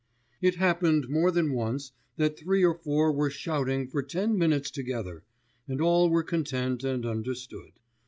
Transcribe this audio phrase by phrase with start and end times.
[0.41, 5.23] It happened more than once that three or four were shouting for ten minutes together,
[5.67, 7.73] and all were content and understood.